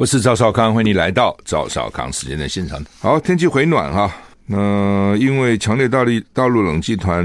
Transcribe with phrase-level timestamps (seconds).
[0.00, 2.82] 我是赵少康，欢迎你来到赵少康时间的现场。
[3.00, 4.10] 好，天气回暖哈。
[4.46, 7.22] 那、因为强烈大陆大陆冷气团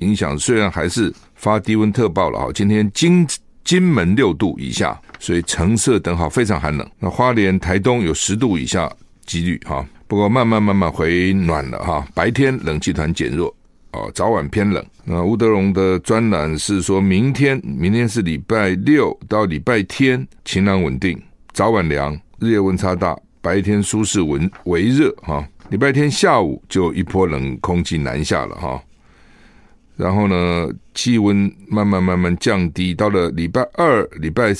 [0.00, 2.50] 影响，虽然还是发低温特报了哈。
[2.54, 3.26] 今天金
[3.64, 6.86] 金门六度以下，所以橙色等号非常寒冷。
[6.98, 8.92] 那花莲、台东有十度以下
[9.24, 9.82] 几率哈。
[10.06, 12.06] 不过慢慢慢慢回暖了哈。
[12.12, 13.48] 白天冷气团减弱
[13.92, 14.84] 哦，早晚偏冷。
[15.04, 21.18] 那吴德荣的专栏是说明天，明天是礼拜六到礼拜天晴朗稳定，
[21.52, 25.46] 早晚凉，日夜温差大，白天舒适温微热哈。
[25.68, 28.82] 礼拜天下午就一波冷空气南下了哈，
[29.96, 31.36] 然后呢，气温
[31.68, 34.52] 慢慢慢慢降低，到了礼拜二、礼拜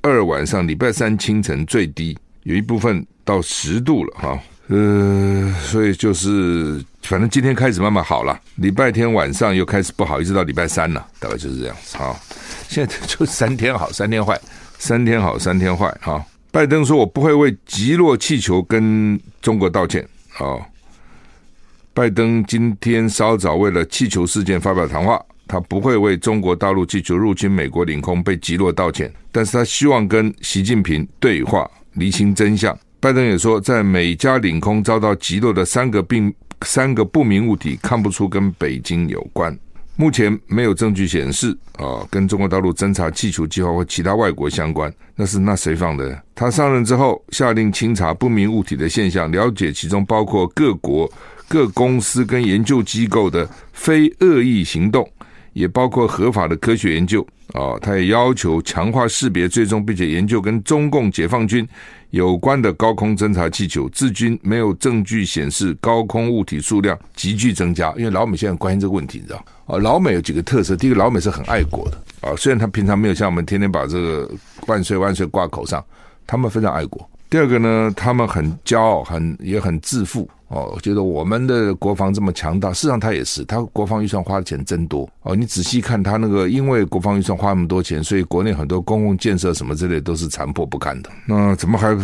[0.00, 4.38] 二晚上、礼拜三清晨最低有一部分到十度了哈，
[4.68, 12.16] 呃，所以就是反正今天开始慢慢好了，礼拜天晚上又开始不好，一直到礼拜三了，大概就是这样子哈。
[12.68, 14.40] 现在就三天好，三天坏，
[14.78, 16.24] 三天好，三天坏哈。
[16.56, 20.02] 拜登说：“我不会为击落气球跟中国道歉。”
[20.40, 20.58] 哦，
[21.92, 32.74] 拜登今天稍早为了气球事件发表谈话，他不会为中国大陆气球入侵美国领空被击落道歉，但是他希望跟习近平对话，厘清真相。
[33.00, 36.32] 拜登也说，在美加领空遭到击落的三个并
[36.62, 39.54] 三个不明物体，看不出跟北京有关。
[39.96, 44.92] 目前没有证据显示，啊，跟中国大陆侦察气球计划或其他外国相关。
[45.14, 46.22] 那是那谁放的？
[46.34, 51.10] 他上任之后，下令清查不明物体的现象，了解其中包括各国、
[51.48, 55.08] 各公司跟研究机构的非恶意行动，
[55.56, 57.26] 也包括合法的科学研究。
[57.54, 61.66] 啊，他也要求强化识别、追踪，并且研究跟中共解放军
[62.10, 63.88] 有关的高空侦察气球。
[63.88, 67.94] 至今没有证据显示高空物体数量急剧增加。
[67.96, 69.42] 因为老美现在关心这个问题，你知道？
[69.66, 70.76] 啊，老美有几个特色。
[70.76, 71.96] 第一个，老美是很爱国的。
[72.20, 74.30] 啊，虽然他平常没有像我们天天把这个
[74.66, 75.82] 万岁万岁挂口上，
[76.26, 77.08] 他们非常爱国。
[77.30, 80.28] 第二个呢，他们很骄傲，很也很自负。
[80.48, 85.34] 哦，觉得我们的国防这么强大，事实上他也是，他国防预算花的钱真多哦。
[85.34, 91.10] 你仔细看他那个，因为国防预算花那么多钱，所以国内很多公共建设什么之类都是残破不堪的。
[91.26, 91.96] 那怎么还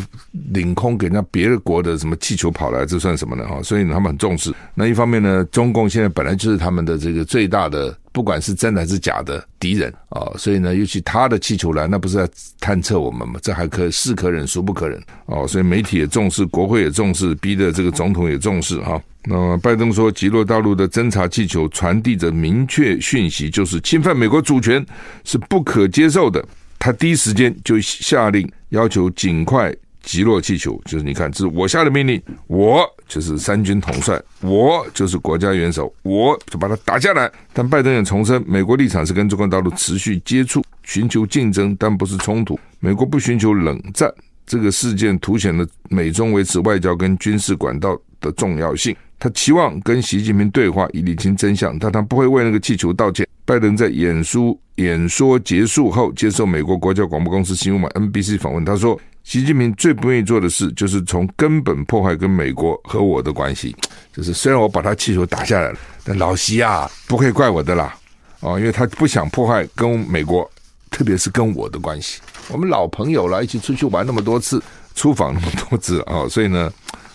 [0.53, 2.85] 领空给人家别的国的什么气球跑来？
[2.85, 3.47] 这算什么呢？
[3.47, 4.53] 哈，所以他们很重视。
[4.75, 7.97] 那一方面呢，中共现在本来就是他们的这个最大的。
[8.15, 12.29] 不管是真的还是假的敌人啊，所以呢，尤其他的气球来，那不是在
[12.61, 13.41] 探测我们吗？
[13.41, 15.49] 这还可是可忍，孰不可忍哦。
[15.49, 19.01] 所以媒体也重视，国会也重视，逼得这个总统也也重视哈。
[19.25, 24.85] 那么拜登说，击落大陆的侦察气球传递着明确讯息，就是侵犯美国主权
[25.23, 26.45] 是不可接受的。
[26.79, 29.73] 他第一时间就下令要求尽快。
[30.03, 37.31] 击落气球，就是你看，这是我下的命令，我就是三军统帅，我就是国家元首，我就把它打下来。
[37.53, 42.59] 但拜登也重申，美国立场是跟中国大陆持续接触，寻求竞争，但不是冲突。
[42.81, 44.13] 美国不寻求冷战。
[44.45, 48.97] 这个事件凸显了美中维持外交跟军事管道的重要性。
[49.19, 53.29] 他期望跟习近平对话，以理清真相，但他不会为那个气球道歉。
[53.45, 58.99] 拜登在演说演说结束后，接受美国国家广播公司新闻网 NBC 访问，他说。
[59.25, 63.73] 习近平最不愿意做的事，就是从根本破坏跟美国和我的关系。
[64.13, 67.95] 就是虽然我把他气球打下来了，但老习啊，不可以怪我的啦，
[68.41, 70.51] 哦，因为他不想破坏跟美国，
[70.91, 72.21] 特别是跟我的关系。
[72.49, 74.61] 我们老朋友了，一起出去玩那么多次，
[74.97, 76.69] 出访那么多次啊，所以呢，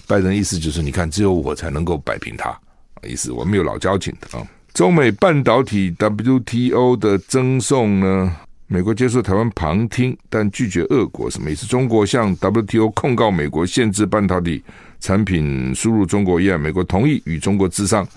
[0.07, 2.57] 拜登意思就是，你看，只有我才能够摆平他，
[3.03, 4.47] 意思我们有老交情的啊。
[4.73, 8.33] 中美半导体 WTO 的争讼呢？
[8.67, 11.29] 美国接受台湾旁听，但拒绝俄国。
[11.29, 11.65] 什么意思？
[11.65, 14.63] 中国向 WTO 控告美国限制半导体
[14.99, 18.07] 产品输入中国一案，美国同意与中国咨商，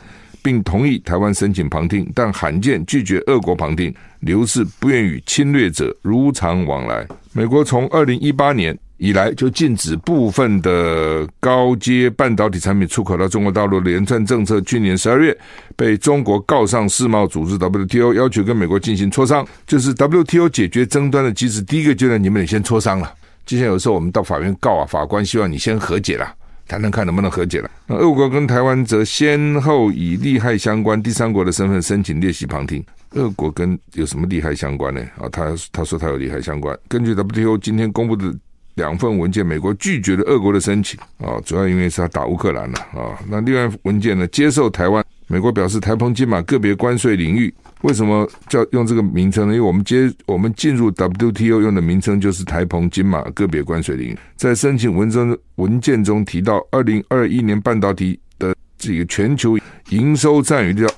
[0.42, 7.06] 并同意台湾申请旁听，但罕见拒绝俄国旁听，刘氏不愿与侵略者如常往来。
[7.32, 8.78] 美国从二零一八年。
[9.00, 15.35] 以来就禁止部分的高阶半导体产品出口到中国大陆连串政策，去年十二月
[15.75, 21.62] 被中国告上世贸组织 WTO，要求跟美国进行磋商，就是 WTO 解决争端的机制。
[21.62, 23.11] 第一个阶段，你们得先磋商了。
[23.47, 26.35] 就像有时候我们到法院告啊，法官希望你先和解了，
[26.69, 27.70] 谈谈看能不能和解了。
[27.87, 32.85] 那俄国跟台湾则先后以利害相关第三国的身份申请列席旁听。
[33.12, 35.00] 俄国跟有什么利害相关呢？
[35.19, 36.79] 啊，他他说他有利害相关。
[36.87, 38.31] 根据 WTO 今天公布的。
[38.80, 43.18] 两份文件，美国拒绝了俄国的申请啊，主要因为是要打乌克兰了啊。
[43.28, 49.54] 那另外文件呢，接受台湾，美国表示台澎金马个别关税领域，为什么叫用这个名称呢？
[49.54, 59.58] 因为我们接我们进入 WTO 用的名称就是台澎金马个别关税领域，在申请文章文件中提到，二零二一年半导体的这个全球
[59.90, 60.88] 营收占比要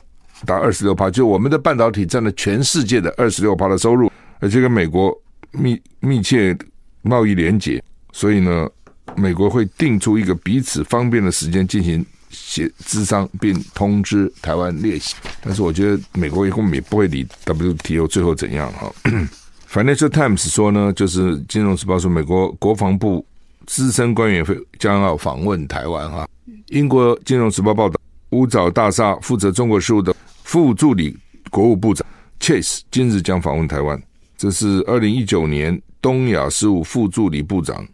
[0.46, 4.08] 达二十六趴，就我们的半导体占了全世界的二十六趴的收入，
[4.38, 5.12] 而且跟美国
[5.50, 6.56] 密密切。
[7.03, 7.83] 贸易连结，
[8.13, 8.69] 所以呢，
[9.17, 15.15] 美国会定出一个彼此方便的时间进行协咨商，并通知台湾列席。
[15.43, 18.93] 但是我觉得美国以后也不会理 WTO 最后怎样哈。
[19.69, 23.25] Financial Times 说呢，就是《金融时报》说，美国国防部
[23.67, 26.29] 资深官员会将要访问台湾哈。
[26.69, 28.01] 英国《金融时报》报道，
[28.31, 30.15] 乌沼大厦负责中国事务的
[30.45, 31.17] 副助理
[31.51, 32.07] 国务部长
[32.39, 34.01] Chase 今日将访问台湾，
[34.37, 35.81] 这是二零一九年。
[36.03, 37.87] 东亚事务副助理部长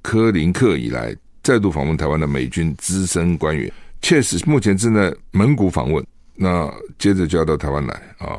[0.00, 3.70] 柯林克以来再度访问台湾的美军资深官员，
[4.00, 6.02] 确实目前正在蒙古访问，
[6.36, 8.38] 那接着就要到台湾来啊。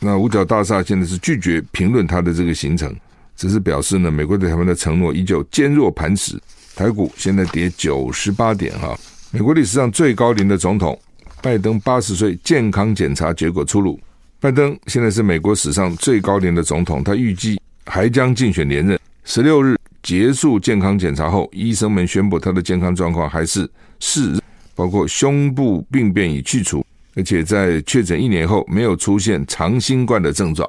[0.00, 2.94] 那五角大厦现在是拒绝评论他的这个行程，
[3.36, 6.36] 只是表示呢，美国对台湾的承诺依旧坚若磐石。
[6.74, 8.98] 台股现在跌九十八点哈。
[9.30, 10.98] 美国历史上最高龄的总统
[11.42, 13.98] 拜登八十岁，健康检查结果出炉，
[14.40, 17.60] 拜登现在是美国史上最高龄的总统，他预计。
[17.88, 18.98] 还将竞选连任。
[19.24, 23.68] 十六日结束健康检查后，医生们宣布他的健康状况还是
[24.00, 24.42] 适任，
[24.74, 30.68] 包括胸部病变已去除，而且在确诊一年后没有出现长新冠的症状，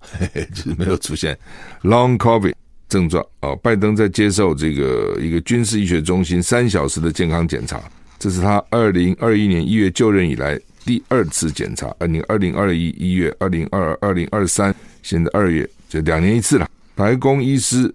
[0.00, 1.36] 嘿嘿，就是没有出现
[1.82, 2.54] Long COVID
[2.88, 3.22] 症状。
[3.40, 7.82] 哦，拜登在接受这个一个军事医学中心三小时的健康检查，
[8.18, 11.94] 这是他二零二一年一月就任以来第二次检查。
[11.98, 15.68] 二零二零二一一月，二零二二二零二三，现在二月。
[15.88, 16.68] 就两年一次了。
[16.94, 17.92] 白宫医师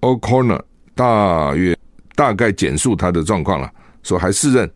[0.00, 0.60] O'Connor
[0.94, 1.76] 大约
[2.14, 3.70] 大概简述他的状况了，
[4.02, 4.70] 说还适任，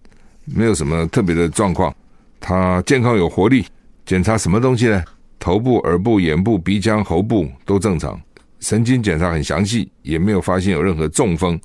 [0.45, 1.95] 没有什么特别的状况。
[2.41, 3.67] 他健康有活力，
[4.07, 5.03] 检查什么东西呢？
[5.39, 8.19] 头部、耳部、眼部、鼻腔、喉部都正常，
[8.61, 11.61] 神经检查很详细，也没有发现有任何中风、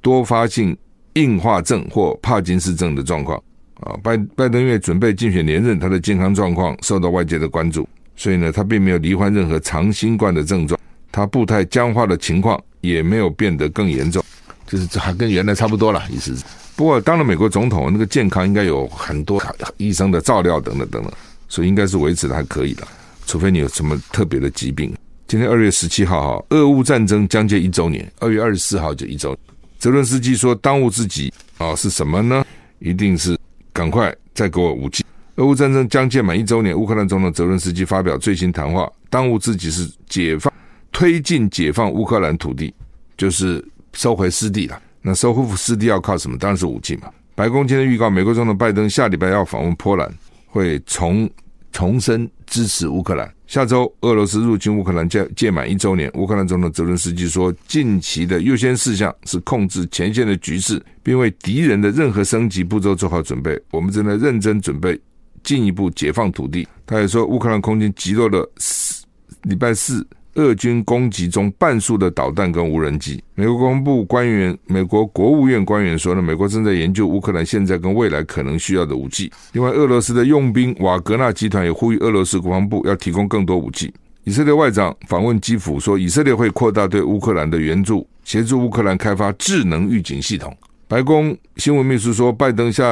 [0.00, 0.76] 多发性
[1.14, 3.36] 硬化症或帕金斯症的状况。
[3.80, 7.88] 啊，拜拜登因为准备竞选连任，他的健康状况受到外界的关注。
[8.16, 10.78] 所以呢，他并没有罹患任何长新冠的症状，
[11.10, 14.24] 他步态僵化的情况也没有变得更严重，
[14.66, 16.44] 就是这还跟原来差不多了，意思是。
[16.76, 19.42] 不过当了美国总统，那个健康应该有很多
[19.76, 21.12] 医生的照料等等等等，
[21.48, 22.86] 所以应该是维持的还可以的，
[23.26, 24.92] 除非你有什么特别的疾病。
[25.26, 29.36] 今天二月十七号哈，俄乌战争将近一周年，二月二十四号就一周。
[29.78, 32.44] 泽伦斯基说，当务之急啊是什么呢？
[32.78, 33.38] 一定是
[33.72, 35.04] 赶快再给我武器。
[35.36, 40.52] 俄乌战争将届满一周年，乌克兰总统泽伦斯基发表最新谈话，当务之急是解放、
[40.92, 42.72] 推进解放乌克兰土地，
[43.16, 43.64] 就是
[43.94, 44.80] 收回失地了。
[45.02, 46.38] 那收复失地要靠什么？
[46.38, 47.10] 当然是武器嘛。
[47.34, 50.08] 白宫今天预告，美国总统拜登下礼拜要访问波兰，
[50.46, 51.28] 会重
[51.72, 53.28] 重申支持乌克兰。
[53.48, 63.60] 下周俄罗斯入侵乌克兰届届满一周年，乌克兰总统泽伦斯基说，近期的优先事项是控制前线的局势，并为敌人的任何升级步骤做好准备。
[63.72, 64.96] 我们正在认真准备。
[65.44, 66.66] 进一步解放土地。
[66.84, 69.04] 他也说，乌克兰空军击落了四
[69.42, 70.04] 礼拜四
[70.34, 73.22] 俄军攻击中半数的导弹跟无人机。
[73.36, 79.30] 美国国防部官员、美国国务院官员说呢，美国正在研究乌克兰现在跟未来可能需要的武器。
[79.52, 83.94] 另外，俄罗斯的佣兵瓦格纳集团也呼吁俄罗斯国防部要提供更多武器。
[84.24, 90.56] 以色列外长访问基辅说，以色列会扩大对乌克兰的援助，协助乌克兰开发智能预警系统。
[90.88, 92.84] 白宫新闻秘书说，拜登下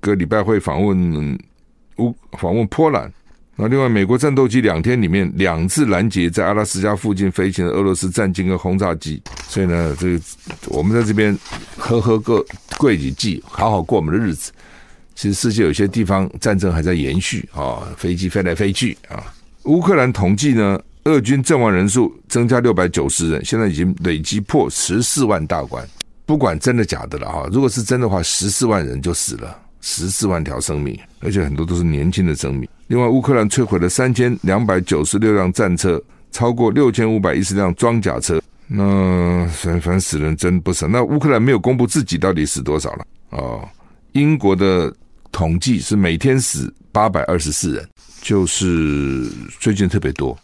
[0.00, 1.38] 个礼拜会访问。
[1.98, 3.12] 乌访问波兰，
[3.56, 10.20] 那另外美国战斗机两天里面两次拦截在阿拉斯加附近飞行的俄罗斯战机跟轰炸机，所以呢，这个
[10.68, 11.36] 我们在这边
[11.76, 12.44] 喝喝个
[12.78, 14.50] 贵几季，好好过我们的日子。
[15.14, 19.22] 其实世界有些地方战争还在延续啊，飞机飞来飞去啊。
[19.64, 25.86] 乌克兰统计呢，俄军阵亡人数增加六百九十人，现在已经累积破十四万大关。
[26.24, 29.56] 不管真的假的了哈，如果是真的话，十四万人就死了。
[29.82, 32.66] 十四万条生命，而且很多都是年轻的生命。
[32.86, 38.40] 另外，乌克兰摧毁了三千两百九十六辆战车，超过六千五百一十辆装甲车。
[38.68, 40.86] 那反正死人真不少。
[40.86, 43.68] 那乌克兰没有公布自己到底死多少了哦。
[44.12, 44.94] 英国的
[45.32, 47.88] 统计是每天死八百二十四人，
[48.20, 50.38] 就是最近特别多。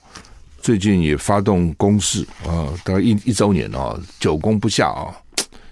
[0.60, 5.14] 最近也发动攻势啊，大概一一周年啊，久攻不下啊，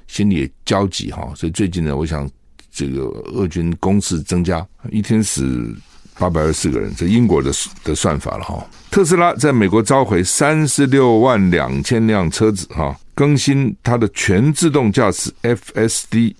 [0.06, 1.32] 心里也焦急哈。
[1.34, 2.30] 所以最近呢，我想。
[2.76, 5.74] 这个俄军攻势增加，一天死
[6.18, 7.50] 八百二十四个人，这英国的
[7.82, 8.62] 的算法了哈。
[8.90, 16.34] 特斯拉在美国召回三十六万两千辆车子哈，更新它的全自动驾驶 FSD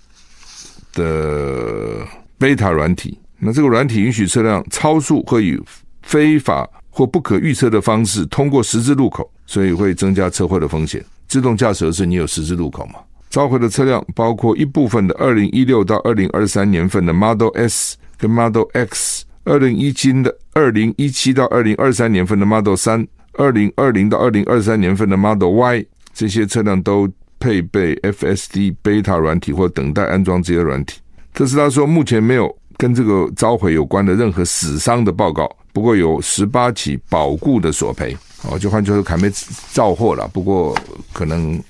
[0.93, 2.07] 的
[2.39, 3.19] beta 软体。
[3.39, 5.59] 那这个软体允许车辆超速或以
[6.03, 11.03] 非法或不可预测的方式通过十字路口，所以会增加车祸的风险。
[11.29, 13.01] 自动驾驶的是你有十字路口嘛？
[13.29, 27.07] 召回的车辆包括一部分的二零一六到二零二三年份的 Model S 跟 Model X，二零一七的二零一七到二零二三年份的 Model 三，二零二零到二零二三年份的 Model Y，这些车辆都
[27.39, 31.01] 配备 FSD Beta 软体或等待安装这些软体。
[31.35, 38.17] 特斯拉说，目前没有跟这个召回有关的任何死伤的报告，不过有十八起保固的索赔。
[38.49, 39.29] 哦，就换句话说，还没
[39.73, 40.75] 造货了，不过
[41.13, 41.63] 可能。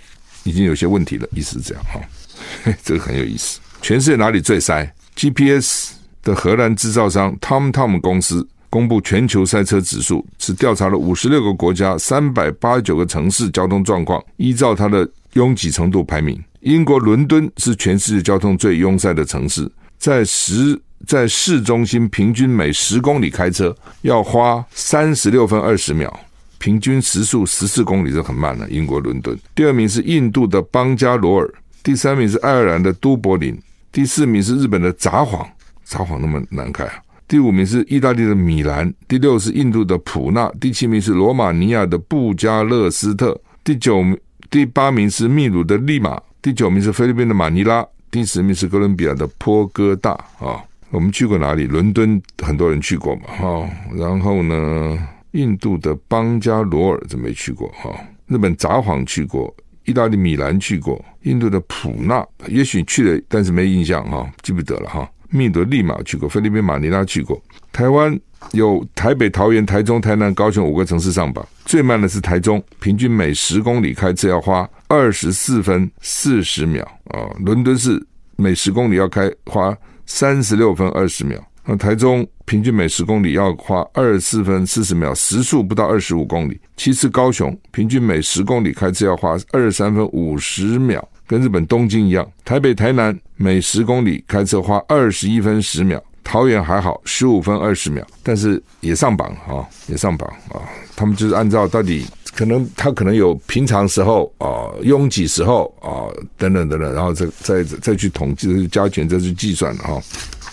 [0.47, 2.01] 已经有些问题了，意思是这样哈，
[2.85, 3.59] 这个很有意思。
[3.83, 16.41] 全世界哪里最塞？GPS 的荷兰制造商 TomTom 公司公布全球塞车指数，是调查了五十六个国家三百八十九个城市交通状况，依照它的拥挤程度排名。
[16.61, 26.21] 英国伦敦是全世界交通最拥塞的城市，在十在市中心平均每十公里开车要花三十六分二十秒。
[26.67, 28.69] 平均时速十四公里是很慢的。
[28.69, 31.49] 英国伦敦，第二名是印度的邦加罗尔，
[31.81, 33.57] 第三名是爱尔兰的都柏林，
[33.93, 35.47] 第四名是日本的札幌，
[35.85, 36.95] 札幌那么难开啊。
[37.29, 44.05] 第五名是意大利的米兰，第六是印度的普纳，第七名是罗马尼亚的布加勒斯特，第九、
[44.51, 50.61] 第八名是秘鲁的利马，第九名是菲律宾的马尼拉，第十名是哥伦比亚的波哥大啊。
[50.91, 51.69] 我们去过哪里？
[51.69, 53.71] 伦敦很多人去过嘛，哈。
[53.95, 55.09] 然后呢？
[55.37, 57.95] 印度的邦加罗尔怎么没去过哈，
[58.27, 65.09] 日本札幌去过，意大利米兰去过，印度的普纳也许去了，但是没印象哈，记不得了哈。
[65.29, 67.41] 秘鲁立马去过，菲律宾马尼拉去过，
[67.71, 68.19] 台湾
[68.53, 78.03] 有台北、桃园、台中、台南、高雄五个城市上榜，最慢的是台中，平均每十公里开车要花二十四分四十秒啊，伦敦是
[78.37, 79.77] 每十公里要开花
[80.07, 81.39] 三十六分二十秒。
[81.69, 86.61] 那台中平均每十公里要花二十四分四十秒，时速不到二十五公里。
[86.77, 92.25] 其次，高雄平均每十公里开车要花二十三分五十秒，跟日本东京一样。
[92.45, 100.63] 台北、台南每十公里开车花二十一分十秒，桃园还好，十五分二十秒，但是也上榜啊，也上榜啊。
[100.95, 106.07] 他们就是按照到底可能他可能有平常时候啊、拥挤时候啊
[106.39, 110.01] 等等等等，然后再再再去统计、加权、再去计算哈。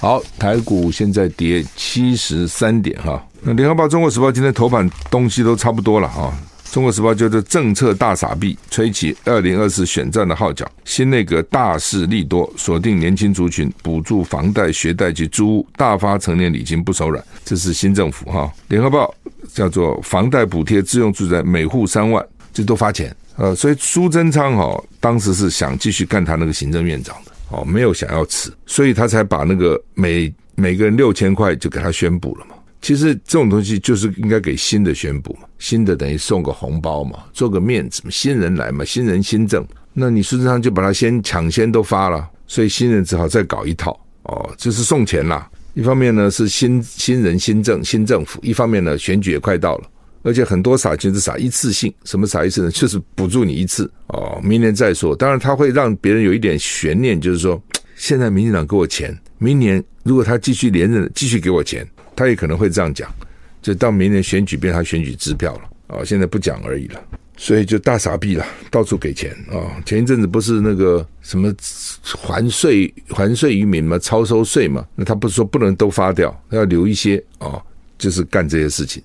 [0.03, 3.25] 好，台股现在跌七十三点哈。
[3.41, 6.29] 那联合报、中国时报今天头版东西都差不多了哈。
[6.73, 10.69] 中国时报就是政策大傻逼，吹起二零二四选战的号角。
[10.83, 17.23] 新内阁大势利多，锁定年轻族群，补助房贷、学贷及租屋，大发成年礼金不手软。
[17.45, 18.51] 这是新政府哈。
[18.67, 19.15] 联合报
[19.53, 22.21] 叫做房贷补贴自用住宅每户三万，
[22.53, 23.15] 这都发钱。
[23.37, 27.31] 呃，所以苏贞昌哈当时是想继续干他那个行政院长的。
[27.53, 32.55] 哦，没有想要辞，所以他才把那个每每个人六千块就给他宣布了嘛。
[32.81, 45.49] 其实这种东西就是应该给新的宣布嘛，新的等于送个红包嘛，做个面子嘛，新人来嘛，新人新政，那你事实上就把他先抢先都发了，所以新人只好再搞一套哦，就是送钱啦。
[45.75, 49.89] 一方面呢是新新人新政新政府，一方面呢选举也快到了。
[50.23, 52.71] 而且很多撒钱是撒一次性，什么撒一次呢？
[52.71, 55.15] 就是补助你一次哦，明年再说。
[55.15, 57.61] 当然，他会让别人有一点悬念，就是说，
[57.95, 63.13] 现在民进党给我钱，明年如果他继续连任，继续给我钱，他也可能会这样讲，
[63.61, 66.05] 就到明年选举变他选举支票了、哦。
[66.05, 67.01] 现在不讲而已了，
[67.35, 69.71] 所以就大傻逼了，到处给钱啊、哦。
[69.85, 71.53] 前一阵子不是那个什么
[72.01, 77.61] 还税还税于民嘛，超收税嘛，那他不是说不能都发掉，要留一些啊、哦，
[77.97, 79.03] 就是干这些事情。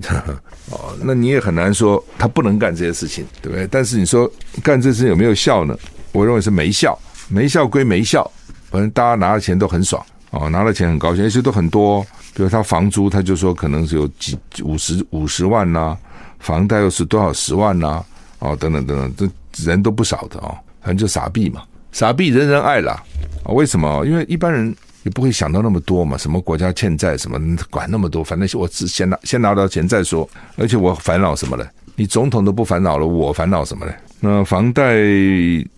[0.70, 3.66] 哦，那你也很难说他不能干这些事情，对不对？
[3.70, 4.30] 但是你说
[4.62, 5.76] 干这事有没有效呢？
[6.12, 8.28] 我认为是没效，没效归没效，
[8.70, 12.02] 反正大家拿了钱都很爽哦，拿了钱很高兴，而且都很多。
[12.34, 15.96] 比如他房租，他就说可能是有几五十五十万呐、
[16.38, 18.02] 房贷又是多少十万呐、
[18.38, 23.02] 哦，等等等等，这人都不少的哦，反正就傻币嘛，傻币人人爱啦。
[23.44, 24.06] 啊，为什么？
[24.06, 24.74] 因为一般人。
[25.02, 27.38] 也不会想到那么多嘛，什么国家欠债什么，
[27.70, 30.28] 管那么多，反正我只先拿先拿到钱再说。
[30.56, 31.66] 而且我烦恼什么呢？
[31.94, 33.92] 你总统都不烦恼了，我烦恼什么呢？
[34.20, 34.94] 那房贷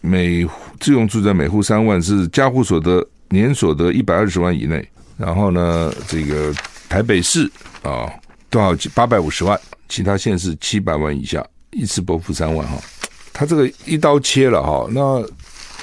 [0.03, 0.47] 每
[0.79, 6.55] 自用住宅每户三万是家户所得年所得一百二十万以内，然后呢，这个
[6.89, 7.51] 台北市
[7.83, 8.09] 啊
[8.51, 12.77] 多少八百五十万，其他县市七百万以下一次拨付三万哈，
[13.33, 15.27] 他这个一刀切了哈，那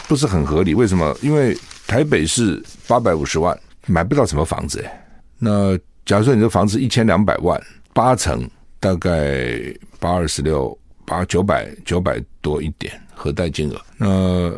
[0.08, 0.74] 不是很合理？
[0.74, 1.18] 为什么？
[1.22, 1.58] 因为
[1.92, 5.08] 台北市八百五十万买不到什么房子哎，
[5.38, 7.62] 那假如说你这房子一千两百万，
[7.94, 9.62] 八成大概
[10.00, 13.82] 八二十六八九百九百多一点，核贷金额。
[13.98, 14.54] 那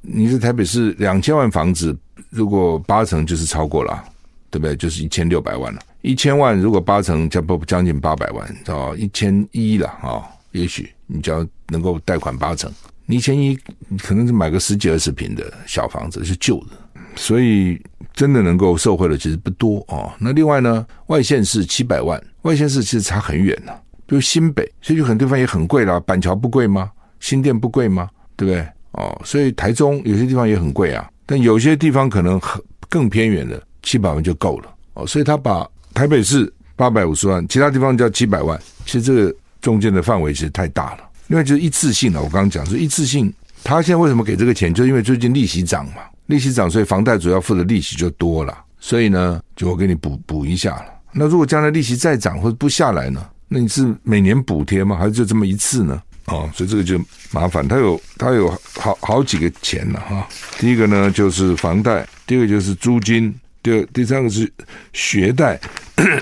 [0.00, 1.94] 你在台北市两千万房子，
[2.30, 4.02] 如果八成就是超过了，
[4.48, 4.74] 对不对？
[4.74, 5.82] 就是一千六百万了。
[6.00, 12.72] 一千万如果八成，将不将近八百万，哦，一千一了啊，也许你只要能够贷款八成，
[13.10, 13.58] 你一千一
[14.02, 16.76] 可能是买个十几二十平的小房子是旧的，
[17.16, 17.80] 所以
[18.12, 20.12] 真的能够受惠的其实不多哦。
[20.18, 23.72] 那另外呢，外县市七百万，外县市其实差很远呢，
[24.04, 26.90] 比如新北，所以有很多地方也很贵啦，板桥不贵吗？
[27.18, 28.10] 新店不贵吗？
[28.36, 28.68] 对不对？
[28.92, 35.06] 哦，所以台中有些地方也很贵啊，但有些地方可能很更偏远的，七百万就够了哦。
[35.06, 41.07] 所以他把台北市八百五十万，其他地方叫七百万，其实这个中间的范围其实太大了。
[41.28, 43.32] 另外就是一次性的，我刚刚讲说一次性，
[43.62, 44.72] 他现在为什么给这个钱？
[44.74, 50.84] 就因为最近利息涨嘛，利息涨，所以房贷主要付的利息就多了，所以呢，就我给你补补一下了。
[51.12, 53.24] 那如果将来利息再涨或者不下来呢？
[53.48, 54.96] 那你是每年补贴吗？
[54.96, 56.02] 还是就这么一次呢？
[56.26, 57.66] 哦，所以这个就麻烦。
[57.66, 60.28] 他有他有好好几个钱了哈。
[60.58, 64.50] 第一个呢就是房贷，第二个就是租金，第二第三个是
[64.92, 65.58] 学贷，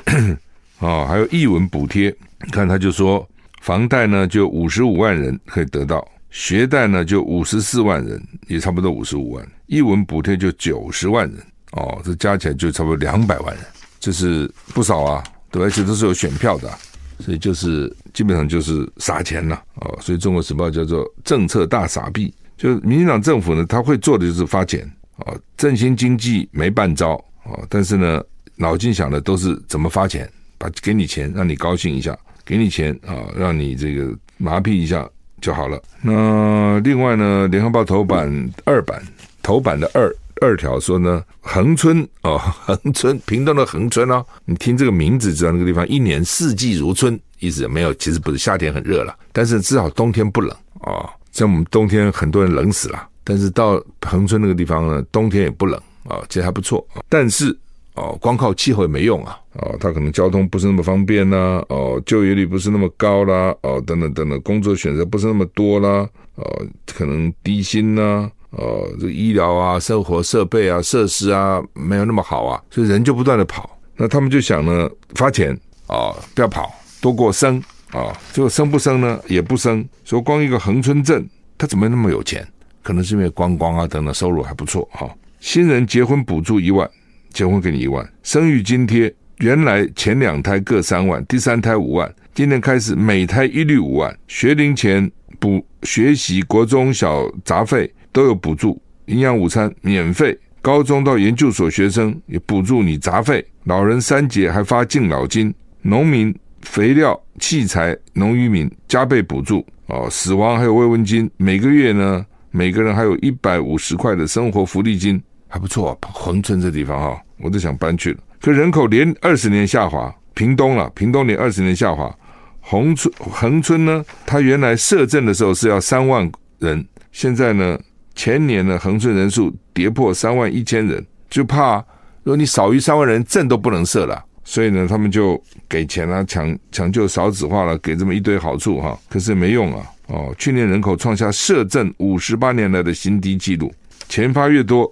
[0.78, 2.14] 哦，还有艺文补贴。
[2.44, 3.28] 你看他就说，
[3.66, 13.64] 房贷呢就五十五万人可以得到，学贷呢就五十四万人，也差不多五十五万，一文补贴就九十万人，哦，这加起来就差不多两百万人，
[13.98, 16.70] 这是不少啊，对，而且都是有选票的。
[17.18, 28.22] 所以就是基本上就是撒钱了哦，所以《中国时报》叫做“政策大傻币”，就民进党政府呢，他会做的就是发钱哦，振兴经济没半招哦，但是呢，
[28.54, 35.06] 脑筋想的都是怎么发钱，把给你钱让你高兴一下，给你钱啊，让你这个麻痹一下
[35.42, 35.82] 就好了。
[36.00, 39.02] 那另外呢，《联合报》头版二版
[39.42, 40.10] 头版的二。
[40.42, 51.08] 二条说呢，恒春哦， 恒春，屏东的恒春哦，你听这个名字知道那个地方一年四季如春，意思没有，其实不是夏天很热了，但是至少冬天不冷哦。
[51.32, 56.86] 像我们冬天很多人冷死了，但是到恒春那个地方呢，冬天也不冷啊，其实还不错。
[57.08, 57.56] 但是
[57.96, 68.30] 哦，光靠气候也没用啊，哦，他可能交通不是那么方便呐，哦，就业率不是那么高啦，哦，等等等等，工作选择不是那么多啦，哦，可能低薪呐。
[68.50, 73.78] 呃，这医疗啊、生活设备啊、设施啊，没有那么好啊，所以人就不断的跑。
[73.96, 75.52] 那他们就想呢，发钱
[75.88, 78.16] 啊、不要跑，多过生啊。
[78.32, 79.20] 就生不生呢？
[79.26, 79.86] 也不生。
[80.04, 81.28] 说光一个恒春镇，
[81.58, 82.46] 他怎么那么有钱？
[82.82, 86.88] 可能是因为观光啊等等，收入还不错哈、新人结婚补助一万，
[87.36, 88.08] 结婚给你一万。
[88.22, 94.16] 生育津贴原来前两胎各三万，第三胎五万，今年开始每胎一律五万。
[94.26, 97.92] 学龄前补学习国中小杂费。
[98.12, 115.96] 都有补助，营养午餐免费，高中到研究所学生也补助你杂费，老人三节还发敬老金，农民肥料、器材、农渔民加倍补助哦，死亡还有慰问金，每个月呢，每个人还有一百五十块的生活福利金，还不错啊。
[116.12, 122.14] 恒春这地方哈，我都想搬去了，可人口连二十年下滑，屏东了，屏东连二十年下滑，
[122.60, 127.78] 恒春恒春呢，它原来设镇的时候是要三万人，现在呢？
[128.14, 131.76] 前年呢，恒春人数跌破三万一千人，就怕
[132.22, 134.24] 如果你少于三万人，镇都不能设了。
[134.42, 139.84] 所以呢，他们就给钱啊，抢抢救少子化了，给这么一堆好处哈，可是没用啊。
[140.06, 143.70] 哦，去年人口创下设镇五十八年来的新低纪录，
[144.08, 144.90] 钱发越多，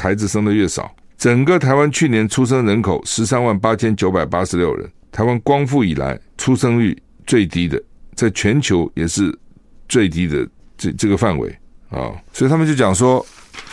[0.00, 0.90] 孩子生的越少。
[1.18, 7.82] 整个台湾去年出生人口十三万八千九百八十六人，台湾光复以来出生率最低的，
[8.14, 9.36] 在全球也是
[9.88, 11.48] 最低的这这个范围。
[11.88, 13.24] 啊、所以他们就讲说，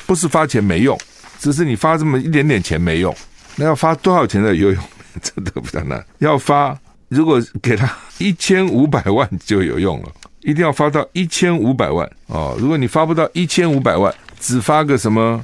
[0.05, 0.97] 不是发钱没用，
[1.39, 3.13] 只是你发这么一点点钱没用。
[3.55, 4.83] 那要发多少钱才有用？
[5.21, 6.03] 这都不太难。
[6.19, 6.77] 要发，
[7.09, 10.11] 如果给他一千五百万就有用了，
[10.41, 12.55] 一定要发到一千五百万哦。
[12.59, 15.43] 如果你发不到一千五百万，只发个什么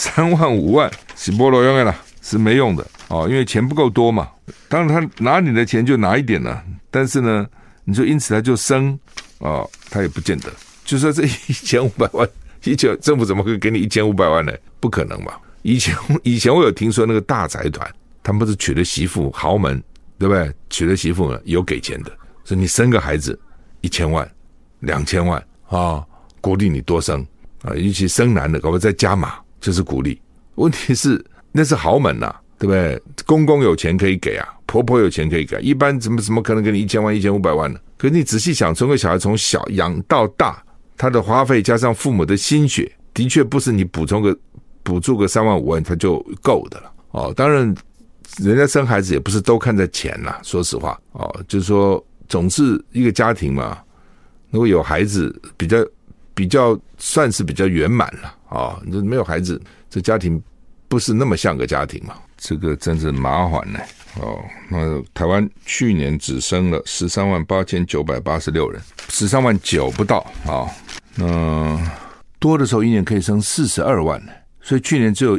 [0.00, 4.30] 三万五万，是菠萝用的啦，是没用的哦，因为钱不够多嘛。
[4.66, 7.46] 当然他拿你的钱就拿一点了，但是呢，
[7.84, 8.98] 你说因此他就生
[9.40, 10.50] 哦，他也不见得。
[10.86, 12.26] 就说这一千五百万，
[12.64, 14.50] 一千政府怎么会给你一千五百万呢？
[14.80, 15.38] 不可能吧？
[15.60, 17.86] 以前以前我有听说那个大财团，
[18.22, 19.82] 他们不是娶了媳妇豪门，
[20.18, 20.50] 对不对？
[20.70, 22.10] 娶了媳妇呢，有给钱的，
[22.46, 23.38] 说你生个孩子
[23.82, 24.26] 一千万、
[24.78, 26.02] 两千万啊、
[26.40, 27.20] 鼓励你多生
[27.60, 30.20] 啊，尤其生男的，搞不好再加码就是鼓励。
[30.56, 33.00] 问题是那是豪门呐、对不对？
[33.26, 37.78] 公公有钱可以给啊，婆婆有钱可以给，一般怎么怎么可能给你一千万、一千五百万呢？
[37.96, 40.62] 可是你仔细想，从个小孩从小养到大。
[40.96, 44.38] 他的花费加上父母的心血，的确不是你补充个
[44.82, 47.32] 补助个三万五万他就够的了哦。
[47.34, 47.74] 当然，
[48.36, 53.78] 人家生孩子也不是都看在钱呐，说实话哦，就是说总是一个家庭嘛，
[54.50, 55.78] 如果有孩子，比较
[56.34, 58.78] 比较算是比较圆满了啊。
[58.84, 60.40] 你、没有孩子，这家庭
[60.86, 62.14] 不是那么像个家庭嘛？
[62.36, 63.78] 这个真是麻烦呢。
[64.20, 70.50] 哦，那台湾去年只生了十三万八千九百八十六人，十三万九不到啊。
[70.52, 70.70] 哦、
[71.14, 71.92] 那
[72.38, 75.38] 多的时候一年可以生四十二万呢，所以去年只有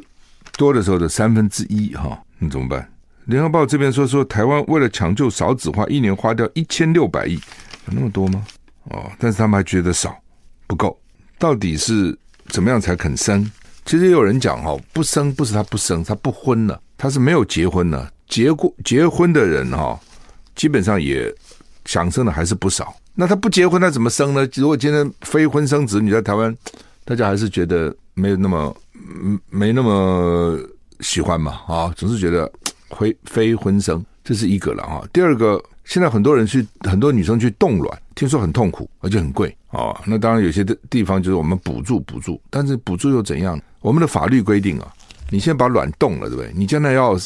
[0.58, 2.18] 多的时候的三分之一哈。
[2.38, 2.88] 那怎么办？
[3.26, 8.46] 联合报这边说说，台湾为了抢救少子化，一年花掉一千六百亿，有那么多吗？
[8.86, 10.18] 哦，但是他们还觉得少，
[10.66, 10.98] 不够。
[11.38, 12.18] 到底是
[12.52, 13.50] 怎么样才肯生？
[13.86, 18.08] 其实也有人讲哈，不生不是他不生，他不婚了，他是没有结婚呢。
[18.28, 20.00] 结过结婚的人哈，
[20.56, 21.34] 基本上也
[21.86, 22.94] 想生的还是不少。
[23.16, 24.48] 那他不结婚，他怎么生呢？
[24.56, 26.56] 如果今天非婚生子女在台湾，
[27.04, 28.78] 大家还是觉得没有那么
[29.50, 30.60] 没那么
[31.00, 32.52] 喜欢嘛啊，总是觉得
[32.98, 35.04] 非非婚生，这是一个了哈。
[35.12, 35.62] 第二个。
[35.84, 40.02] 现在很多人去，很多女生去冻卵，听说很痛苦，而且很贵啊、哦。
[40.06, 43.60] 那当然有些的地方就是我们补助补助，但是补助又怎样？
[43.80, 44.94] 我们的法律规定啊，
[45.32, 46.52] 你先把卵冻了，对不对？
[46.54, 47.18] 你将来要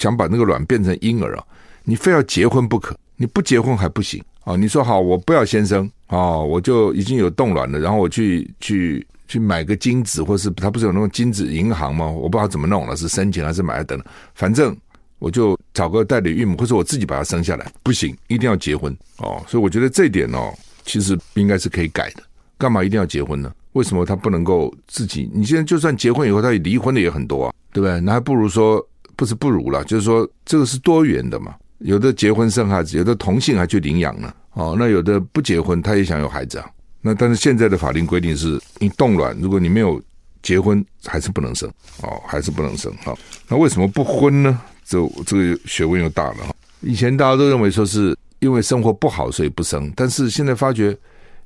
[0.00, 1.42] 想把那个卵变成婴儿啊，
[1.82, 12.06] 你非要结婚不可，你不结婚还不行啊、你说好，我不要先生啊、我就已经有冻卵了，然后我去去去买个精子，或是他不是有那种精子银行吗？
[12.06, 14.06] 我不知道怎么弄了，是申请还是买等等，
[14.36, 14.76] 反正。
[15.18, 19.44] 我就找个代理孕母，或者我自己把它生下来，不行，一定要结婚哦。
[19.46, 20.50] 所以我觉得这一点哦，
[20.86, 22.22] 其实应该是可以改的。
[22.56, 23.52] 干嘛一定要结婚呢？
[23.72, 25.30] 为什么他不能够自己？
[25.34, 28.00] 你现在就算结婚以后，他也离婚的也很多啊，对不对？
[28.00, 28.82] 那还不如说，
[29.16, 31.54] 不是不如了，就是说这个是多元的嘛。
[31.80, 34.32] 有的结婚生孩子，有的同性还去领养呢。
[34.54, 36.66] 哦，那有的不结婚，他也想有孩子啊。
[37.02, 40.02] 那但是现在的法令规定是，你冻卵，如果你没有
[40.40, 41.68] 结婚，还是不能生
[42.00, 42.90] 哦，还是不能生。
[43.04, 44.58] 好，那为什么不婚呢？
[44.86, 46.54] 这这个学问又大了哈！
[46.80, 50.96] 以前大家都认为说是因为生活不好所以不生，但是现在发觉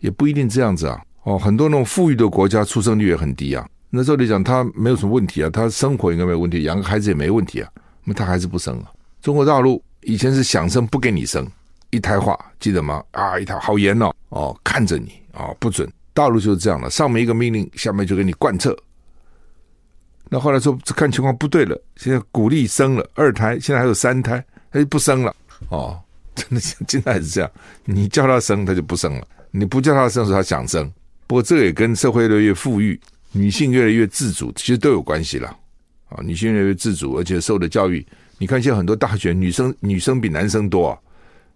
[0.01, 1.01] 也不一定这样子啊！
[1.23, 3.67] 哦，很多那种富裕的国家出生率也很低啊。
[3.89, 7.69] 那照理讲他没有什么问题啊，他生活应该没有问题，养个孩子也没问题啊，
[8.05, 8.93] 那他还是不生啊。
[9.23, 11.47] 中国大陆以前是想生不给你生，
[11.91, 13.03] 一胎化记得吗？
[13.13, 15.91] 啊，一胎好严哦，哦，看着你哦，不准。
[16.13, 18.77] 大陆就是这样的，上面一个命令，下面就给你贯彻。
[20.33, 25.35] 那后来说看情况不对了，现在鼓励生了二胎，现在还有三胎，他就不生了
[25.71, 26.01] 哦，
[26.37, 27.51] 真的现在是这样，
[27.85, 30.89] 你叫他生他就不生了，你不叫他生时他想生。
[31.27, 32.99] 不过这个也跟社会越来越富裕，
[33.33, 35.49] 女性越来越自主，其实都有关系了
[36.09, 36.23] 啊。
[36.23, 38.07] 女性越来越自主，而且受的教育，
[38.39, 40.99] 你看现在很多大学女生女生比男生多啊，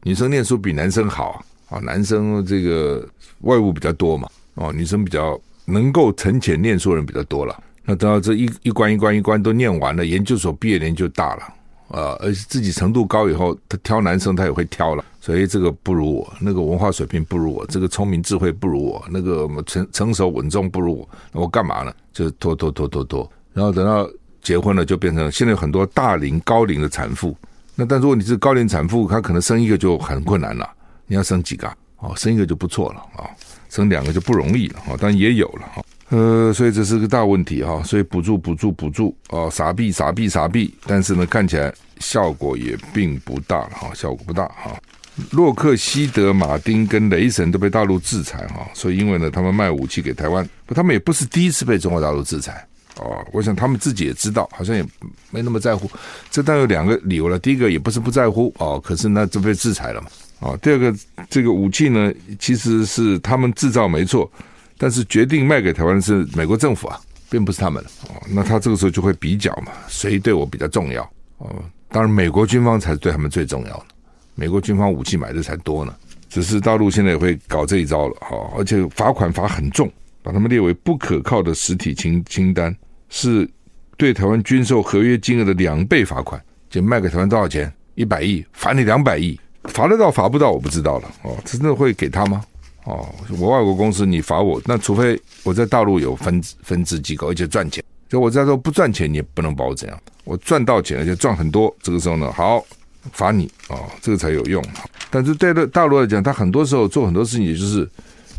[0.02, 3.08] 女生念书比男生好啊，男生这个
[3.42, 7.62] 外务比较多嘛，哦，女生比较能够沉潜念书的人比较多了。
[7.84, 11.42] 那等到这一一关一关一关都念完了，研究所毕业年就大了
[11.88, 21.94] 啊，而且自己程度高以后，他挑男生他也会挑了，所以这个不如我，那个文化水平不如我，这个聪明智慧不如我，那个成成熟稳重不如我，那我干嘛呢？
[22.12, 24.08] 就拖拖拖拖拖，然后等到
[24.40, 27.36] 结婚了，就变成现在很多大龄高龄的产妇。
[27.74, 30.68] 那但如果你是高龄产妇，她可能生一个就很困难了，
[31.06, 31.70] 你要生几个？
[31.98, 33.28] 哦，生一个就不错了啊，
[33.68, 35.82] 生两个就不容易了啊，当然也有了哈。
[36.10, 44.78] 呃，所以这是个大问题哈，所以补助补助补助啊，撒币傻币傻币，但是呢，看起来效果也并不大了哈，效果不大哈。
[45.30, 52.66] 洛克希德马丁跟雷神都被大陆制裁哈，所以因为呢，他们卖武器给台湾，他们也不是第一次被中国大陆制裁
[52.98, 53.24] 哦。
[53.32, 54.84] 我想他们自己也知道，好像也
[55.30, 55.90] 没那么在乎。
[56.30, 60.08] 这当然有两个理由了，第一个也不是不在乎哦，可是那就被制裁了嘛。
[60.40, 60.94] 啊，第二个
[61.30, 64.30] 这个武器呢，其实是他们制造没错。
[64.76, 68.20] 但是决定卖给台湾的是美国政府啊，并不是他们哦。
[68.28, 71.02] 那他这个时候就会比较嘛，谁对我比较重要
[71.38, 71.50] 哦？
[71.88, 73.86] 当然，美国军方才是对他们最重要的，
[74.34, 75.94] 美国军方武器买的才多呢。
[76.28, 79.88] 只是大陆现在也会搞这一招了哈，而且罚款罚很重，
[80.20, 82.74] 把他们列为不可靠的实体清清单，
[83.08, 83.48] 是
[83.96, 86.42] 对台湾军售合约金额的两倍罚款。
[86.68, 87.72] 就卖给台湾多少钱？
[87.94, 91.36] 一百亿，罚你两百亿，罚得到罚不到我不知道了哦。
[91.44, 92.44] 真的会给他吗？
[92.84, 97.82] 哦，我外国公司你罚我，那除非我在大陆有分分支机构，而且赚钱。
[98.08, 99.98] 就我在说不赚钱，你也不能把我怎样。
[100.24, 102.64] 我赚到钱，而且赚很多，这个时候呢，好
[103.12, 104.62] 罚你哦，这个才有用。
[105.10, 107.88] 但是对大陆来讲，他很多时候做很多事情，也就是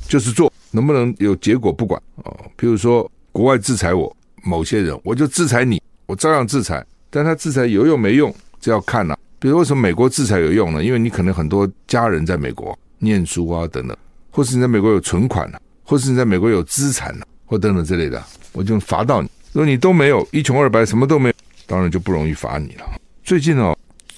[0.07, 2.37] 就是做，能不能有结果不管哦。
[2.55, 6.85] 比如说国外制裁我某些人，我就制裁你，我照样制裁。
[7.09, 9.17] 但他制裁有用没用，这要看呐。
[9.39, 10.83] 比如为什么美国制裁有用呢？
[10.83, 13.97] 因为你可能很多家人在美国念书啊，等等。
[14.35, 18.21] 或是你在美国有存款呢，或是你在美国有资产呢，或等等之类的，
[18.51, 19.29] 我就罚到你。
[19.53, 22.83] 如果你都没有，一穷二白，什么都没有，当然就不容易罚你了。
[23.23, 23.73] 最近哦，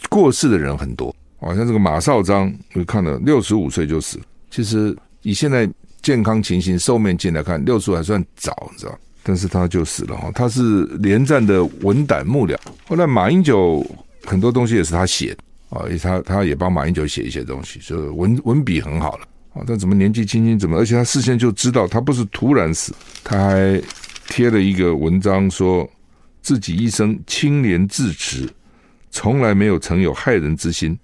[0.10, 4.20] 过世的人很多，好像这个马绍章，我看了六十五岁就死。
[4.50, 5.70] 其实以现在
[6.02, 8.98] 健康情形、寿命进来看，六十五还算早，你知道？
[9.22, 12.58] 但是他就死了哈，他是连战的文胆幕僚。
[12.88, 13.86] 后来马英九
[14.26, 19.64] 很多东西也是他写的啊，他他也帮马英九写一些东西，就文文笔很好了啊。
[19.66, 20.78] 但怎么年纪轻轻怎么？
[20.78, 22.94] 而且他事先就知道他不是突然死，
[23.24, 23.82] 他还
[24.28, 25.90] 贴了一个文章说
[26.42, 28.48] 自己一生清廉自持，
[29.10, 30.98] 从来没有曾有害人之心，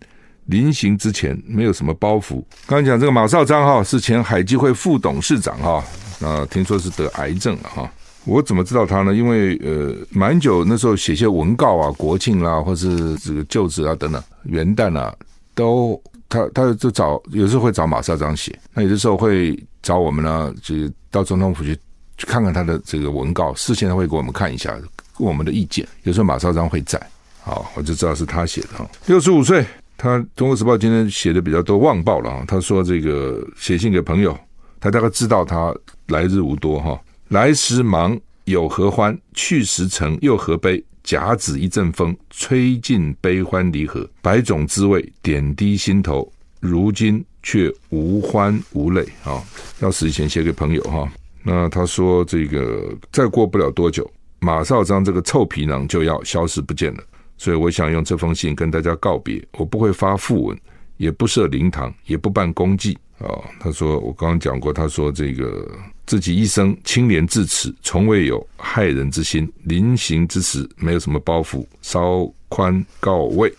[0.46, 2.44] 临行之前没有什么包袱。
[2.66, 5.84] 刚才讲这个马绍章哈是前海基会副董事长哈，
[6.20, 7.92] 那听说是得癌症了哈。
[8.26, 9.14] 我怎么知道他呢？
[9.14, 15.14] 因为呃，蛮久那时候写些文告啊，国庆啦，或是这个就职啊等等，元旦啊，
[15.54, 16.02] 都
[16.34, 20.74] 他他就找，有时候会找马绍章写，那有的时候会找我们呢，就
[21.12, 21.78] 到总统府去
[22.18, 24.76] 去看看他的这个文告，事先他会给我们看一下
[25.20, 25.88] 我们的意见。
[26.02, 27.00] 有时候马绍章会在，
[27.44, 28.90] 好，我就知道是他写的哈。
[29.06, 29.64] 六十五岁，
[29.96, 32.44] 他《中国时报》今天写的比较多，旺报了啊。
[32.48, 34.36] 他说这个写信给朋友，
[34.80, 35.72] 他大概知道他
[36.08, 37.00] 来日无多哈。
[37.28, 39.16] 来时忙有何欢？
[39.36, 40.84] 去时成又何悲？
[41.04, 46.32] 甲子一阵风，吹尽悲欢离合，百种滋味点滴心头。
[46.60, 49.44] 如今却无欢无泪啊！
[49.82, 51.12] 要死以前写给朋友哈。
[51.44, 57.04] 那他说这个再过不了多久，马绍章这个臭皮囊就要消失不见了。
[57.38, 59.46] 所以我想用这封信跟大家告别。
[59.58, 60.58] 我不会发讣文，
[60.96, 63.44] 也不设灵堂，也不办公祭哦。
[63.60, 65.68] 他说我刚刚讲过，他说这个。
[66.06, 69.50] 自己一生清廉至此，从未有害人之心。
[69.64, 73.52] 临行之时，没有什么包袱，稍宽告慰。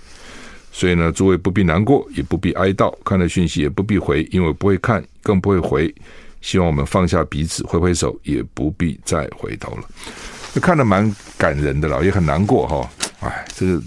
[0.70, 2.94] 所以呢，诸位不必难过，也不必哀悼。
[3.03, 5.92] 看了讯息也不必回，因为不会看，更不会回。
[6.42, 9.88] 希望我们放下彼此，挥挥手，也不必再回头了。
[10.53, 12.90] 这看得蛮感人的了，也很难过哈。
[13.20, 13.83] 哎，这个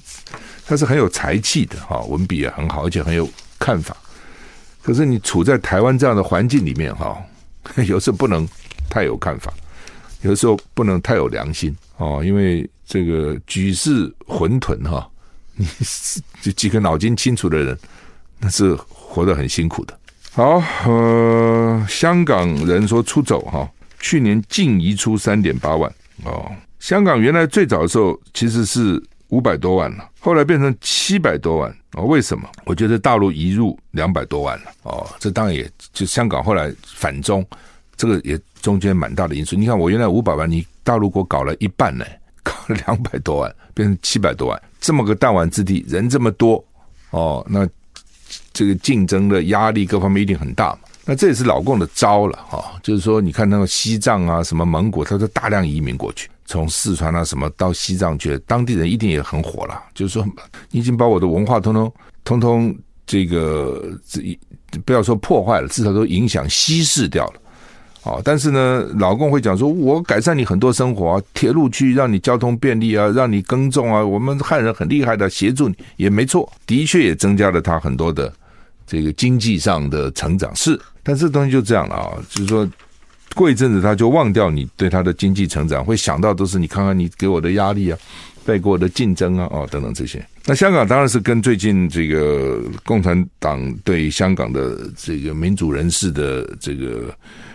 [0.65, 3.95] 他是很有才气的哈，文笔也很好，而且很有看法。
[4.87, 7.21] 可是你处在台湾这样的环境里面哈。
[7.85, 8.47] 有时候不能
[8.89, 9.51] 太有看法，
[10.21, 15.05] 有时候不能太有良心哦，因为这个举世混沌哈，
[15.55, 15.67] 你
[16.41, 17.77] 这几个脑筋清楚的人，
[18.39, 19.99] 那是活得很辛苦的。
[20.31, 23.69] 好，呃，香港人说出走哈，
[23.99, 26.49] 去年净移出三点八万哦。
[26.79, 32.05] 香港原来最早的时候其实是五百多万了，后来变成七百多万哦。
[32.05, 32.47] 为什么？
[32.65, 37.45] 我觉得大陆移入两百多万了哦，这当然也就香港后来反中。
[37.95, 39.55] 这个也中间蛮大的因素。
[39.55, 42.05] 你看，我原来五百万，你大陆给我搞了一半呢，
[42.43, 46.63] 搞了两百多万，变成七百多万，这么个弹丸之地，人这么多
[47.09, 47.67] 哦，那
[48.53, 50.79] 这个竞争的压力各方面一定很大嘛。
[51.05, 59.79] 那这也是老共的招了哈、哦，就是说，你看那个西藏啊，什么蒙古，他都大量移民过去，从四川啊什么到西藏去，当地人一定也很火了。
[59.93, 60.25] 就是说，
[60.71, 64.21] 你已经把我的文化通通通通这个这
[64.85, 67.33] 不要说破坏了，至少都影响稀释掉了。
[68.03, 78.33] 哦，但是呢，老公会讲说，我改善你很多生活啊，铁路去让你交通便利啊，让你耕种啊，我们汉人很厉害的，协助你也没错，的确也增加了他很多的
[78.85, 80.55] 这个经济上的成长。
[80.55, 82.65] 是，但这东西就这样了啊，就是说
[83.35, 87.97] 过一阵子他就忘掉你对他的经济成长，会想到都是你看看你给我的压力啊，
[88.45, 90.25] 带给我的竞争啊，哦等等这些。
[90.45, 97.13] 那香港当然是跟最近这个共产党对香港的这个民主人士的这个。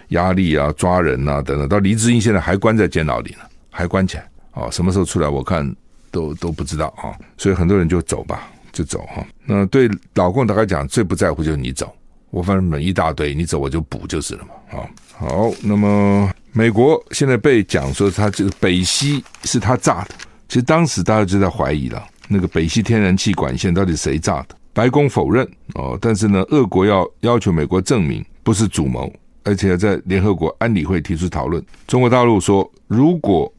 [0.09, 3.39] 压力啊，抓人啊，等等，到黎智英现在还关在监牢里呢，
[3.71, 5.27] 还关起来啊，什么时候出来？
[5.27, 5.75] 我看
[6.11, 9.25] 都都不知道啊，所以很多人就走吧，就走哈。
[9.47, 11.91] 那对老共大概讲，最不在乎就是你走，
[12.33, 14.79] 我反正买一大堆，你走我就补就是了嘛。
[14.79, 14.83] 啊，
[15.17, 20.15] 好，那么美国现在被讲说他这个北溪是他炸的，
[20.49, 24.57] 其实当时大家就在怀疑了，那个北溪天然气管线到底谁炸的？
[24.73, 29.13] 白宫否认哦，但是呢，俄国要要求美国证明不是主谋。
[29.45, 31.61] 而且在联合国安理会提出讨论。
[31.89, 33.53] 中国大陆说，如果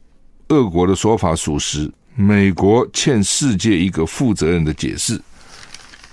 [0.48, 5.20] 俄国的说法属实，美国欠世界一个负责任的解释。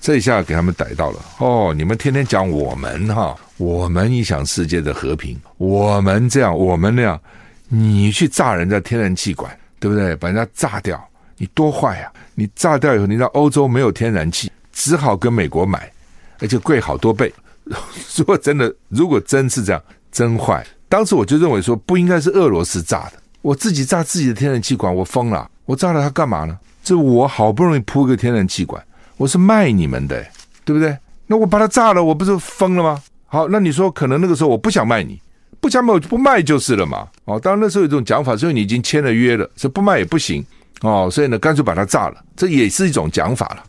[0.02, 1.72] 这一下给他们逮到了哦！
[1.78, 7.22] 你们天天讲我们哈，我们影响世界的和平，我们这样，我们那样，
[7.70, 10.16] 你去炸人家天然气管，对不对？
[10.16, 11.00] 把人家炸掉，
[11.38, 12.12] 你多坏啊！
[12.34, 15.92] 你炸掉以后，你让欧洲没有天然气，只好跟美国买，
[16.40, 17.32] 而且贵好多倍。
[18.18, 19.80] 如果真的，如果真是这样，
[20.12, 20.66] 真坏。
[20.90, 26.58] 当时我就认为说，不应该是俄罗斯炸的，我自己炸自己的天然气管，我疯了，我炸了它干嘛呢？
[26.84, 28.84] 这我好不容易铺个天然气管，
[29.22, 30.20] 我是卖你们的，
[30.66, 30.98] 对不对？
[31.28, 33.00] 那我把它炸了，我不是疯了吗？
[33.28, 35.22] 好，那你说可能那个时候我不想卖你，
[35.60, 37.08] 不想卖我就不卖就是了嘛。
[37.26, 40.44] 哦，当然那时候有一种讲法，所以你已经签了约了，所以不卖也不行
[40.82, 43.64] 哦，所以呢，干脆把它炸了，这也是一种讲法了。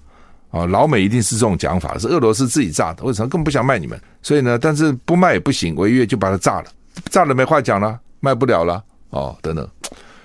[0.59, 4.01] 啊，老美一定是这种讲法，是俄罗斯自己炸的，为什么根本不想卖你们？
[4.23, 6.71] 所以呢，但是不卖也不行，违约就把它炸了，
[7.11, 9.69] 炸了没话讲了，卖不了了哦，等等。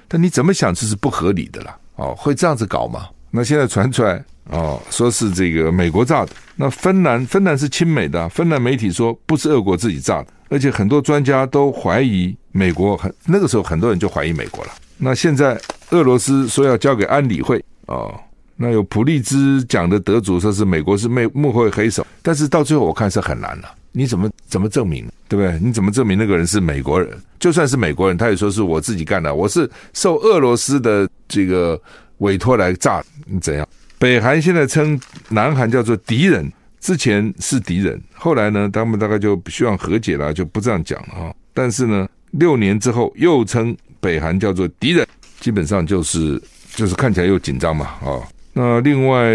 [0.08, 1.78] 但你怎么想这是不合理的啦？
[1.98, 3.10] 哦，会这样子搞吗？
[3.32, 6.32] 那现在传出来哦，说是这个美国炸的。
[6.56, 14.72] 那芬兰，芬兰是亲美的，芬兰媒体说不是俄国自己炸的，而且很多专家都怀疑美国很那个时候很多人就怀疑美国了。
[14.98, 15.60] 那现在
[15.92, 18.14] 俄罗斯说要交给安理会哦。
[18.60, 23.70] 那有普利兹奖的得主说是美国是幕幕后黑手，但是到最后我看是很难了。
[23.92, 25.60] 你怎么怎么证明，对不对？
[25.60, 27.16] 你怎么证明那个人是美国人？
[27.40, 31.80] 就算是美国人，他也说是我自己干的，我是受俄罗斯的这个
[32.20, 33.04] 委托来炸，
[33.42, 33.68] 怎样？
[34.00, 35.00] 北韩现在称
[35.30, 41.34] 南韩叫做敌人，之前是敌人，后来呢，他们大概就希望和解了，就不这样讲了啊。
[41.54, 45.08] 但是呢，六年之后又称北韩叫做敌人，
[45.40, 46.40] 基本上就是
[46.76, 48.22] 就是看起来又紧张嘛啊。
[48.54, 49.34] 那另外，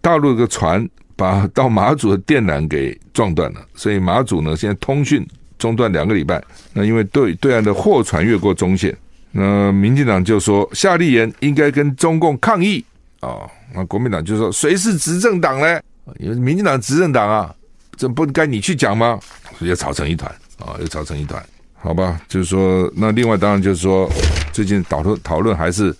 [0.00, 5.26] 大陆的船把到马祖的电缆给撞断了，所以马祖呢现在通讯
[5.58, 6.42] 中断两个礼拜。
[6.72, 8.96] 那因为对对岸的货船越过中线，
[9.32, 12.84] 那民进党就说夏立言应该跟中共抗议
[13.20, 13.48] 啊。
[13.74, 15.80] 那国民党就说谁是执政党呢？
[16.18, 17.54] 因为民进党执政党啊，
[17.96, 19.20] 这不该你去讲吗？
[19.60, 21.40] 又吵成一团啊，又吵成一团。
[21.74, 24.10] 好吧，就是说，那另外当然就是说，
[24.52, 25.94] 最近讨论讨论还是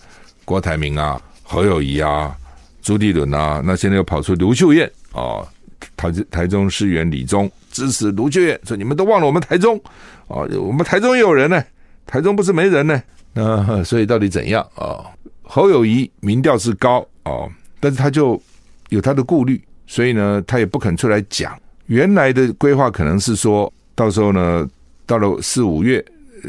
[0.44, 2.36] 郭台铭啊、何友谊啊。
[2.82, 5.46] 朱立伦啊，那现在又跑出卢秀燕啊，
[5.96, 9.78] 台台中市员李宗支持卢秀燕，说你们都忘了我们台中
[10.28, 11.62] 啊，我们台中也有人呢，
[12.06, 13.00] 台中不是没人呢，
[13.34, 15.04] 那所以到底怎样啊？
[15.42, 18.40] 侯友谊民调是高哦，但是他就
[18.88, 21.58] 有他的顾虑，所以呢，他也不肯出来讲。
[21.86, 24.68] 原来的规划可能是说到时候呢，
[25.06, 26.04] 到了四五月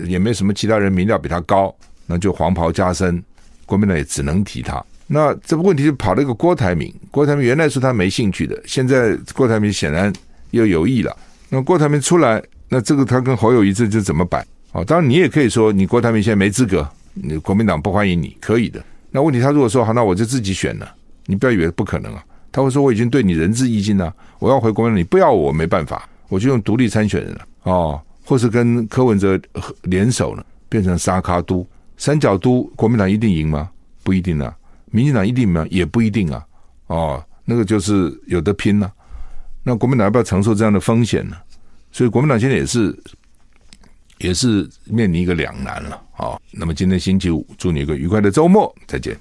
[0.06, 3.24] 也没什么其他人民调比他高，那就黄袍加身，
[3.66, 4.84] 国民党也只能提他。
[5.08, 10.14] 那这个问题就跑了一个郭台铭，郭台铭原来说他没兴趣的，现在郭台铭显然
[10.52, 11.16] 又有意了。
[11.50, 14.46] 那郭台铭出来，那这个他跟侯友谊这就怎么摆？
[14.72, 18.84] 哦，当然你也可以说你郭台铭现在没资格，你国民党不欢迎你，可以的。
[19.10, 20.90] 那问题他如果说好，那我就自己选了，
[21.26, 22.24] 你不要以为不可能啊。
[22.52, 29.40] 他会说我已经对你仁至义尽了，我要回国民党，你不要我没办法，我就用独立参选人了哦，或是跟柯文哲
[29.84, 33.70] 联手呢，变成沙卡都、三角都，国民党一定赢吗？
[34.04, 34.56] 不一定啊。
[34.90, 35.66] 民进党一定吗？
[35.70, 36.46] 也不一定啊。
[36.88, 38.92] 哦，那个就是有得拼了、
[39.64, 41.36] 那国民党要不要承受这样的风险呢？
[41.92, 42.98] 所以国民党现在也是
[44.24, 46.02] 也是面临一个两难了。
[46.18, 49.18] 啊，那么今天星期五，祝你一个愉快的周末，再见。